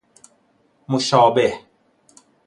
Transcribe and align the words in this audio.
مشابه 0.89 1.59